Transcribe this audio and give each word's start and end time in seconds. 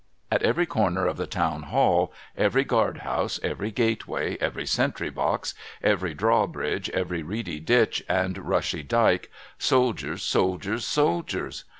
At 0.31 0.41
every 0.41 0.65
corner 0.65 1.05
of 1.05 1.17
the 1.17 1.27
town 1.27 1.61
hall, 1.61 2.11
every 2.35 2.63
guard 2.63 3.01
house, 3.05 3.39
every 3.43 3.69
gateway, 3.69 4.35
every 4.41 4.65
sentry 4.65 5.11
box, 5.11 5.53
every 5.83 6.15
drawbridge, 6.15 6.89
every 6.89 7.21
reedy 7.21 7.59
ditch, 7.59 8.03
and 8.09 8.35
rushy 8.39 8.81
dike, 8.81 9.29
soldiers, 9.59 10.23
soldiers, 10.23 10.85
soldiers. 10.85 11.65